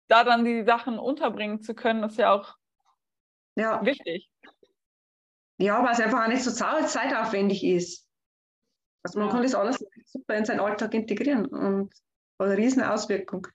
Da 0.09 0.25
dann 0.25 0.45
die 0.45 0.65
Sachen 0.65 0.99
unterbringen 0.99 1.63
zu 1.63 1.75
können, 1.75 2.05
ist 2.05 2.19
ja 2.19 2.33
auch 2.33 2.55
ja. 3.55 3.85
wichtig. 3.85 4.29
Ja, 5.59 5.83
weil 5.83 5.93
es 5.93 6.01
einfach 6.01 6.25
auch 6.25 6.29
nicht 6.29 6.45
so 6.45 6.51
zeitaufwendig 6.51 7.65
ist. 7.65 8.07
Also 9.03 9.19
man 9.19 9.29
ja. 9.29 9.35
kann 9.35 9.43
das 9.43 9.55
alles 9.55 9.85
super 10.05 10.37
in 10.37 10.45
seinen 10.45 10.61
Alltag 10.61 10.93
integrieren 10.95 11.47
und 11.47 11.95
hat 12.39 12.49
eine 12.49 12.57
riesen 12.57 12.83
Auswirkung. 12.83 13.47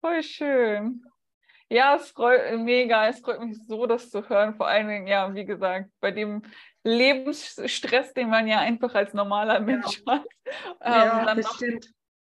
Voll 0.00 0.22
schön. 0.22 1.04
Ja, 1.68 1.94
es 1.96 2.10
freut 2.10 2.58
mega, 2.58 3.08
es 3.08 3.20
freut 3.20 3.40
mich 3.40 3.58
so, 3.66 3.86
das 3.86 4.10
zu 4.10 4.28
hören. 4.28 4.56
Vor 4.56 4.66
allen 4.66 4.88
Dingen, 4.88 5.06
ja, 5.06 5.32
wie 5.34 5.44
gesagt, 5.44 5.90
bei 6.00 6.10
dem 6.10 6.42
Lebensstress, 6.82 8.12
den 8.12 8.28
man 8.30 8.48
ja 8.48 8.58
einfach 8.58 8.94
als 8.94 9.14
normaler 9.14 9.60
Mensch 9.60 10.02
ja. 10.06 10.14
hat, 10.14 10.26
ähm, 10.80 10.92
ja, 10.92 11.24
dann 11.24 11.40
noch 11.40 11.60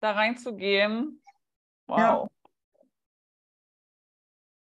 da 0.00 0.12
reinzugehen. 0.12 1.22
Wow. 1.86 1.98
Ja. 1.98 2.26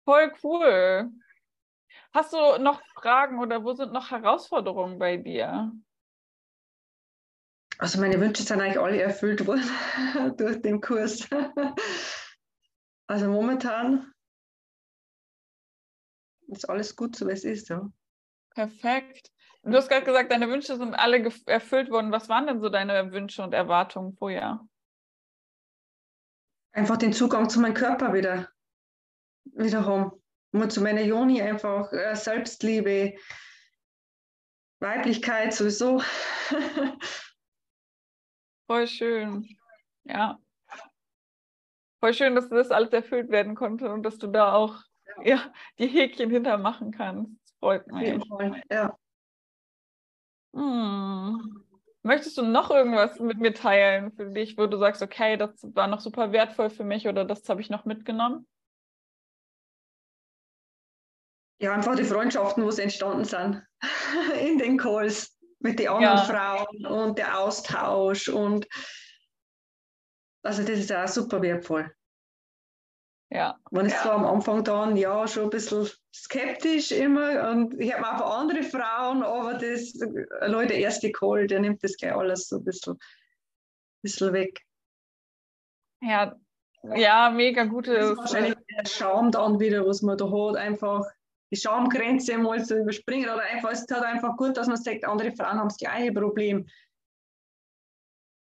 Voll 0.04 0.32
cool. 0.42 1.10
Hast 2.12 2.32
du 2.32 2.58
noch 2.58 2.82
Fragen 2.94 3.38
oder 3.38 3.62
wo 3.62 3.72
sind 3.72 3.92
noch 3.92 4.10
Herausforderungen 4.10 4.98
bei 4.98 5.16
dir? 5.16 5.72
Also 7.78 8.00
meine 8.00 8.20
Wünsche 8.20 8.42
sind 8.42 8.60
eigentlich 8.60 8.80
alle 8.80 9.00
erfüllt 9.00 9.46
worden 9.46 9.62
durch 10.36 10.60
den 10.60 10.80
Kurs. 10.80 11.28
Also 13.06 13.28
momentan 13.28 14.12
ist 16.48 16.68
alles 16.68 16.94
gut, 16.94 17.16
so 17.16 17.26
wie 17.28 17.32
es 17.32 17.44
ist. 17.44 17.68
Ja. 17.68 17.90
Perfekt. 18.50 19.30
Du 19.62 19.72
hast 19.72 19.88
gerade 19.88 20.04
gesagt, 20.04 20.32
deine 20.32 20.48
Wünsche 20.48 20.76
sind 20.76 20.94
alle 20.94 21.32
erfüllt 21.46 21.90
worden. 21.90 22.12
Was 22.12 22.28
waren 22.28 22.46
denn 22.46 22.60
so 22.60 22.68
deine 22.68 23.12
Wünsche 23.12 23.42
und 23.42 23.52
Erwartungen 23.52 24.14
vorher? 24.16 24.60
Einfach 26.72 26.96
den 26.96 27.12
Zugang 27.12 27.48
zu 27.48 27.60
meinem 27.60 27.74
Körper 27.74 28.12
wieder, 28.12 28.48
wieder 29.44 29.84
haben 29.86 30.19
und 30.52 30.72
zu 30.72 30.80
meiner 30.80 31.02
Joni 31.02 31.40
einfach 31.42 31.92
äh, 31.92 32.14
Selbstliebe, 32.14 33.14
Weiblichkeit 34.80 35.54
sowieso. 35.54 36.02
Voll 38.66 38.86
schön. 38.86 39.48
Ja. 40.04 40.38
Voll 42.00 42.14
schön, 42.14 42.34
dass 42.34 42.48
das 42.48 42.70
alles 42.70 42.92
erfüllt 42.92 43.30
werden 43.30 43.54
konnte 43.54 43.92
und 43.92 44.02
dass 44.02 44.18
du 44.18 44.26
da 44.26 44.54
auch 44.54 44.82
ja, 45.22 45.52
die 45.78 45.86
Häkchen 45.86 46.30
hintermachen 46.30 46.92
kannst. 46.92 47.32
Das 47.42 47.56
freut 47.58 47.86
mich. 47.88 48.24
Ja. 48.70 48.96
Hm. 50.54 51.64
Möchtest 52.02 52.38
du 52.38 52.42
noch 52.42 52.70
irgendwas 52.70 53.20
mit 53.20 53.38
mir 53.38 53.52
teilen 53.52 54.12
für 54.12 54.30
dich, 54.30 54.56
wo 54.56 54.66
du 54.66 54.78
sagst, 54.78 55.02
okay, 55.02 55.36
das 55.36 55.50
war 55.74 55.86
noch 55.86 56.00
super 56.00 56.32
wertvoll 56.32 56.70
für 56.70 56.84
mich 56.84 57.06
oder 57.06 57.26
das 57.26 57.46
habe 57.48 57.60
ich 57.60 57.68
noch 57.68 57.84
mitgenommen? 57.84 58.46
Ja, 61.60 61.72
einfach 61.74 61.94
die 61.94 62.04
Freundschaften, 62.04 62.64
wo 62.64 62.70
sie 62.70 62.82
entstanden 62.82 63.24
sind 63.24 63.62
in 64.40 64.58
den 64.58 64.78
Calls 64.78 65.38
mit 65.60 65.78
den 65.78 65.88
anderen 65.88 66.16
ja. 66.16 66.24
Frauen 66.24 66.86
und 66.86 67.18
der 67.18 67.38
Austausch 67.38 68.28
und 68.28 68.66
also 70.42 70.62
das 70.62 70.78
ist 70.78 70.92
auch 70.92 71.06
super 71.06 71.42
wertvoll. 71.42 71.92
Ja. 73.32 73.58
Man 73.70 73.86
ist 73.86 73.92
ja. 73.92 74.02
zwar 74.02 74.14
am 74.14 74.24
Anfang 74.24 74.64
dann 74.64 74.96
ja 74.96 75.28
schon 75.28 75.44
ein 75.44 75.50
bisschen 75.50 75.88
skeptisch 76.14 76.90
immer 76.92 77.50
und 77.50 77.78
ich 77.78 77.92
habe 77.94 78.06
auch 78.06 78.38
andere 78.38 78.62
Frauen, 78.62 79.22
aber 79.22 79.54
das, 79.54 79.94
Leute, 80.46 80.68
der 80.68 80.78
erste 80.78 81.12
Call, 81.12 81.46
der 81.46 81.60
nimmt 81.60 81.84
das 81.84 81.96
gleich 81.96 82.14
alles 82.14 82.48
so 82.48 82.56
ein 82.56 82.64
bisschen, 82.64 82.98
bisschen 84.02 84.32
weg. 84.32 84.60
Ja, 86.02 86.34
ja, 86.82 87.28
mega 87.28 87.64
gute. 87.64 87.94
Das 87.94 88.10
ist 88.10 88.16
wahrscheinlich 88.16 88.54
der 88.70 88.86
Schaum 88.88 89.30
dann 89.30 89.60
wieder, 89.60 89.86
was 89.86 90.00
man 90.00 90.16
da 90.16 90.24
hat, 90.24 90.56
einfach 90.56 91.04
die 91.50 91.56
Schamgrenze 91.56 92.38
mal 92.38 92.64
zu 92.64 92.78
überspringen 92.78 93.28
oder 93.28 93.42
einfach, 93.42 93.70
es 93.70 93.86
halt 93.90 94.04
einfach 94.04 94.36
gut, 94.36 94.56
dass 94.56 94.68
man 94.68 94.76
sagt, 94.76 95.04
andere 95.04 95.32
Frauen 95.32 95.58
haben 95.58 95.68
das 95.68 95.78
gleiche 95.78 96.12
Problem. 96.12 96.66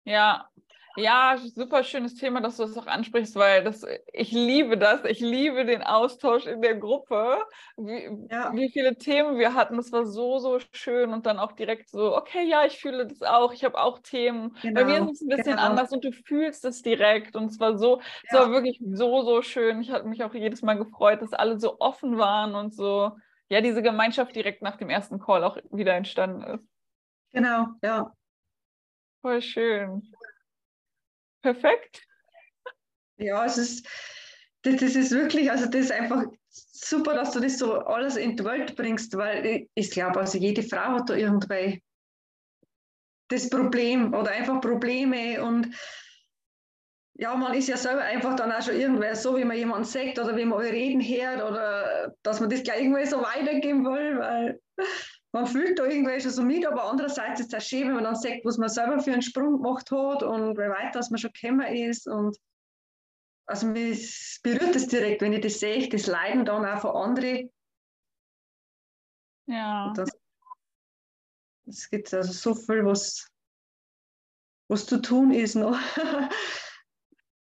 Ja, 0.05 0.49
ja, 0.97 1.37
super 1.37 1.83
schönes 1.83 2.15
Thema, 2.15 2.41
dass 2.41 2.57
du 2.57 2.63
das 2.63 2.77
auch 2.77 2.87
ansprichst, 2.87 3.35
weil 3.35 3.63
das, 3.63 3.85
ich 4.13 4.31
liebe 4.31 4.77
das. 4.77 5.03
Ich 5.05 5.19
liebe 5.19 5.65
den 5.65 5.83
Austausch 5.83 6.45
in 6.45 6.61
der 6.61 6.75
Gruppe. 6.75 7.37
Wie, 7.77 8.27
ja. 8.31 8.53
wie 8.53 8.69
viele 8.71 8.95
Themen 8.97 9.37
wir 9.37 9.53
hatten, 9.53 9.77
das 9.77 9.91
war 9.91 10.05
so, 10.05 10.39
so 10.39 10.59
schön 10.71 11.11
und 11.11 11.25
dann 11.25 11.39
auch 11.39 11.51
direkt 11.51 11.89
so, 11.89 12.15
okay, 12.15 12.43
ja, 12.43 12.65
ich 12.65 12.79
fühle 12.79 13.07
das 13.07 13.21
auch, 13.21 13.53
ich 13.53 13.63
habe 13.65 13.77
auch 13.77 13.99
Themen. 13.99 14.55
Genau. 14.61 14.81
Bei 14.81 14.85
mir 14.85 15.03
ist 15.03 15.11
es 15.11 15.21
ein 15.21 15.27
bisschen 15.27 15.55
genau. 15.55 15.63
anders 15.63 15.91
und 15.91 16.03
du 16.03 16.11
fühlst 16.11 16.63
es 16.65 16.81
direkt 16.81 17.35
und 17.35 17.45
es 17.51 17.59
war 17.59 17.77
so, 17.77 17.99
ja. 17.99 18.03
es 18.23 18.33
war 18.33 18.51
wirklich 18.51 18.81
so, 18.91 19.23
so 19.23 19.41
schön. 19.41 19.81
Ich 19.81 19.91
hatte 19.91 20.07
mich 20.07 20.23
auch 20.23 20.33
jedes 20.33 20.61
Mal 20.61 20.75
gefreut, 20.75 21.21
dass 21.21 21.33
alle 21.33 21.59
so 21.59 21.79
offen 21.79 22.17
waren 22.17 22.55
und 22.55 22.73
so, 22.73 23.11
ja, 23.49 23.61
diese 23.61 23.81
Gemeinschaft 23.81 24.35
direkt 24.35 24.61
nach 24.61 24.77
dem 24.77 24.89
ersten 24.89 25.19
Call 25.19 25.43
auch 25.43 25.57
wieder 25.71 25.93
entstanden 25.93 26.41
ist. 26.43 26.65
Genau, 27.31 27.67
ja. 27.83 28.11
Voll 29.21 29.41
schön. 29.41 30.03
Perfekt. 31.45 32.01
Ja, 33.17 33.45
es 33.45 33.59
ist, 33.59 33.87
das, 34.63 34.77
das 34.77 34.95
ist 34.95 35.11
wirklich, 35.11 35.51
also 35.51 35.67
das 35.67 35.81
ist 35.81 35.91
einfach 35.91 36.23
super, 36.49 37.13
dass 37.13 37.33
du 37.33 37.39
das 37.39 37.59
so 37.59 37.73
alles 37.81 38.15
in 38.15 38.35
die 38.35 38.43
Welt 38.43 38.75
bringst, 38.75 39.15
weil 39.15 39.67
ich, 39.75 39.91
glaube, 39.91 40.19
also 40.21 40.39
jede 40.39 40.63
Frau 40.63 40.95
hat 40.97 41.07
da 41.11 41.13
irgendwie 41.13 41.83
das 43.27 43.47
Problem 43.47 44.15
oder 44.15 44.31
einfach 44.31 44.59
Probleme 44.59 45.43
und 45.43 45.67
ja, 47.13 47.35
man 47.35 47.53
ist 47.53 47.69
ja 47.69 47.77
selber 47.77 48.01
einfach 48.01 48.35
dann 48.35 48.51
auch 48.51 48.63
schon 48.63 48.79
irgendwer 48.79 49.15
so, 49.15 49.37
wie 49.37 49.45
man 49.45 49.55
jemanden 49.55 49.85
sagt 49.85 50.17
oder 50.17 50.35
wie 50.35 50.45
man 50.45 50.57
eure 50.57 50.71
Reden 50.71 50.99
hört 51.01 51.43
oder 51.43 52.15
dass 52.23 52.39
man 52.39 52.49
das 52.49 52.63
gleich 52.63 52.81
irgendwie 52.81 53.05
so 53.05 53.21
weitergeben 53.21 53.85
will, 53.85 54.17
weil 54.17 54.61
man 55.35 55.47
fühlt 55.47 55.77
da 55.77 55.83
irgendwie 55.83 56.17
schon 56.21 56.31
so 56.31 56.43
mit, 56.43 56.65
aber 56.65 56.85
andererseits 56.85 57.41
ist 57.41 57.53
es 57.53 57.59
auch 57.59 57.67
schön, 57.67 57.89
wenn 57.89 57.95
man 57.95 58.05
dann 58.05 58.15
sagt, 58.15 58.45
was 58.45 58.57
man 58.57 58.69
selber 58.69 58.99
für 59.01 59.11
einen 59.11 59.21
Sprung 59.21 59.61
gemacht 59.61 59.91
hat 59.91 60.23
und 60.23 60.57
wie 60.57 60.69
weit 60.69 60.95
dass 60.95 61.09
man 61.09 61.19
schon 61.19 61.33
gekommen 61.33 61.67
ist. 61.75 62.07
Und 62.07 62.37
also 63.45 63.67
mich 63.67 64.39
berührt 64.43 64.73
es 64.77 64.87
direkt, 64.87 65.21
wenn 65.21 65.33
ich 65.33 65.41
das 65.41 65.59
sehe, 65.59 65.89
das 65.89 66.07
Leiden 66.07 66.45
dann 66.45 66.65
auch 66.65 66.79
von 66.79 66.95
anderen. 66.95 67.51
Ja. 69.47 69.93
es 71.67 71.89
gibt 71.89 72.13
also 72.13 72.31
so 72.31 72.55
viel, 72.55 72.85
was, 72.85 73.27
was 74.69 74.85
zu 74.85 75.01
tun 75.01 75.31
ist 75.31 75.55
noch. 75.55 75.77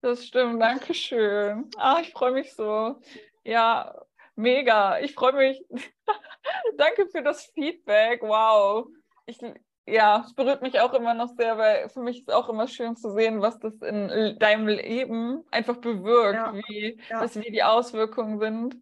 das 0.02 0.26
stimmt, 0.26 0.60
danke 0.60 0.96
schön. 0.96 1.70
Ah, 1.78 2.00
ich 2.02 2.12
freue 2.14 2.32
mich 2.32 2.52
so. 2.52 3.00
Ja, 3.44 4.05
Mega. 4.36 5.00
Ich 5.00 5.14
freue 5.14 5.34
mich. 5.34 5.64
Danke 6.78 7.08
für 7.08 7.24
das 7.24 7.46
Feedback. 7.54 8.22
Wow. 8.22 8.88
Ich, 9.26 9.40
ja, 9.88 10.24
es 10.26 10.34
berührt 10.34 10.62
mich 10.62 10.80
auch 10.80 10.94
immer 10.94 11.14
noch 11.14 11.30
sehr, 11.38 11.58
weil 11.58 11.90
für 11.90 12.02
mich 12.02 12.22
ist 12.22 12.32
auch 12.32 12.50
immer 12.50 12.68
schön 12.68 12.96
zu 12.96 13.12
sehen, 13.12 13.42
was 13.42 13.60
das 13.60 13.74
in 13.82 14.38
deinem 14.40 14.68
Leben 14.68 15.44
einfach 15.52 15.78
bewirkt, 15.78 16.36
ja. 16.36 16.54
wie, 16.54 17.00
ja. 17.10 17.22
Was, 17.22 17.36
wie 17.36 17.52
die 17.52 17.64
Auswirkungen 17.64 18.40
sind. 18.40 18.82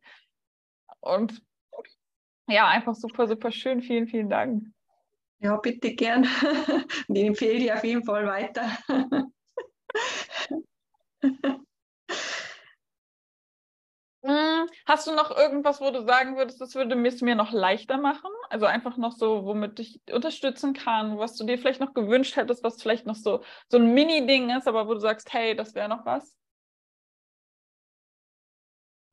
Und 1.01 1.41
ja, 2.47 2.67
einfach 2.67 2.95
super, 2.95 3.27
super 3.27 3.51
schön. 3.51 3.81
Vielen, 3.81 4.07
vielen 4.07 4.29
Dank. 4.29 4.65
Ja, 5.39 5.57
bitte 5.57 5.93
gern. 5.93 6.23
Ich 7.09 7.23
empfehle 7.23 7.59
dir 7.59 7.75
auf 7.75 7.83
jeden 7.83 8.03
Fall 8.03 8.25
weiter. 8.25 8.69
Hm, 14.25 14.69
hast 14.85 15.05
du 15.05 15.13
noch 15.13 15.35
irgendwas, 15.35 15.81
wo 15.81 15.91
du 15.91 16.01
sagen 16.05 16.37
würdest, 16.37 16.61
das 16.61 16.75
würde 16.75 16.95
es 17.05 17.21
mir 17.21 17.35
noch 17.35 17.51
leichter 17.51 17.97
machen? 17.97 18.31
Also 18.49 18.65
einfach 18.65 18.95
noch 18.95 19.11
so, 19.11 19.43
womit 19.43 19.79
ich 19.79 19.99
unterstützen 20.09 20.73
kann, 20.73 21.17
was 21.17 21.35
du 21.35 21.45
dir 21.45 21.57
vielleicht 21.57 21.81
noch 21.81 21.93
gewünscht 21.93 22.37
hättest, 22.37 22.63
was 22.63 22.81
vielleicht 22.81 23.05
noch 23.05 23.15
so, 23.15 23.43
so 23.67 23.77
ein 23.77 23.93
Mini-Ding 23.93 24.49
ist, 24.57 24.65
aber 24.67 24.87
wo 24.87 24.93
du 24.93 24.99
sagst, 25.01 25.33
hey, 25.33 25.55
das 25.57 25.75
wäre 25.75 25.89
noch 25.89 26.05
was? 26.05 26.37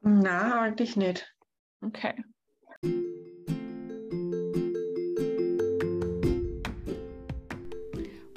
Na, 0.02 0.60
eigentlich 0.60 0.96
nicht. 0.96 1.34
Okay. 1.82 2.14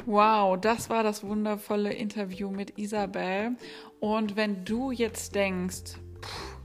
Wow, 0.05 0.59
das 0.59 0.89
war 0.89 1.03
das 1.03 1.23
wundervolle 1.23 1.93
Interview 1.93 2.49
mit 2.49 2.79
Isabel. 2.79 3.55
Und 3.99 4.35
wenn 4.35 4.65
du 4.65 4.91
jetzt 4.91 5.35
denkst, 5.35 5.97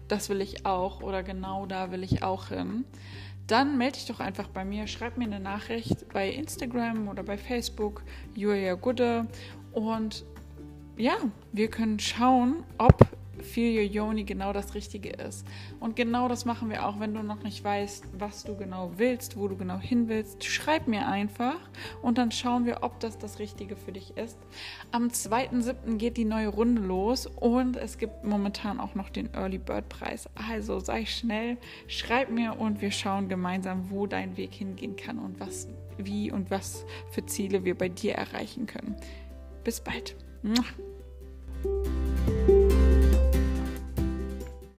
das 0.09 0.29
will 0.29 0.41
ich 0.41 0.67
auch 0.67 1.03
oder 1.03 1.23
genau 1.23 1.67
da 1.67 1.91
will 1.91 2.03
ich 2.03 2.23
auch 2.23 2.49
hin, 2.49 2.85
dann 3.47 3.79
melde 3.79 3.95
dich 3.95 4.07
doch 4.07 4.21
einfach 4.21 4.49
bei 4.49 4.65
mir, 4.65 4.87
schreib 4.87 5.17
mir 5.17 5.25
eine 5.25 5.41
Nachricht 5.41 6.09
bei 6.13 6.31
Instagram 6.31 7.09
oder 7.09 7.23
bei 7.23 7.39
Facebook, 7.39 8.03
Julia 8.35 8.75
Gude. 8.75 9.27
Und 9.73 10.25
ja, 10.97 11.15
wir 11.53 11.69
können 11.69 11.99
schauen, 11.99 12.65
ob 12.77 13.07
Feel 13.43 13.77
Your 13.77 13.85
Yoni 13.85 14.25
genau 14.25 14.53
das 14.53 14.75
Richtige 14.75 15.11
ist. 15.11 15.47
Und 15.81 15.97
genau 15.97 16.29
das 16.29 16.45
machen 16.45 16.71
wir 16.71 16.87
auch, 16.87 17.01
wenn 17.01 17.15
du 17.15 17.23
noch 17.23 17.43
nicht 17.43 17.63
weißt, 17.63 18.05
was 18.19 18.45
du 18.45 18.57
genau 18.57 18.93
willst, 18.97 19.37
wo 19.37 19.49
du 19.49 19.57
genau 19.57 19.79
hin 19.79 20.09
willst. 20.09 20.45
Schreib 20.45 20.89
mir 20.89 21.07
einfach 21.07 21.59
und 22.03 22.19
dann 22.19 22.31
schauen 22.31 22.67
wir, 22.67 22.83
ob 22.83 23.01
das 23.01 23.19
das 23.19 23.39
Richtige 23.39 23.77
für 23.77 23.93
dich 23.93 24.17
ist. 24.17 24.39
Am 24.93 25.09
2.7. 25.09 25.97
geht 25.97 26.17
die 26.17 26.25
neue 26.25 26.49
Runde 26.49 26.83
los 26.83 27.27
und 27.27 27.77
es 27.77 27.99
gibt 27.99 28.25
momentan 28.25 28.81
auch 28.81 28.95
noch 28.95 29.11
den 29.11 29.33
Early 29.35 29.59
Bird 29.59 29.89
Preis. 29.89 30.29
Also 30.35 30.81
sei 30.81 31.05
schnell, 31.07 31.59
schreib 31.87 32.31
mir 32.31 32.59
und 32.59 32.81
wir 32.81 32.91
schauen 32.91 33.29
gemeinsam, 33.29 33.91
wo 33.91 34.07
dein 34.07 34.37
Weg 34.37 34.55
hingehen 34.55 34.97
kann 34.97 35.19
und 35.19 35.41
was, 35.41 35.69
wie 35.97 36.31
und 36.31 36.51
was 36.51 36.85
für 37.11 37.25
Ziele 37.27 37.65
wir 37.65 37.77
bei 37.77 37.89
dir 37.89 38.15
erreichen 38.15 38.67
können. 38.67 38.97
Bis 39.65 39.81
bald. 39.81 40.17